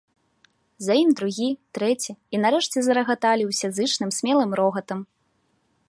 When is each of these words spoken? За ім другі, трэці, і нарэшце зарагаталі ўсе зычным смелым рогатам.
За 0.85 0.93
ім 1.01 1.09
другі, 1.19 1.47
трэці, 1.79 2.11
і 2.37 2.41
нарэшце 2.45 2.77
зарагаталі 2.89 3.43
ўсе 3.51 3.67
зычным 3.77 4.09
смелым 4.21 4.51
рогатам. 4.63 4.99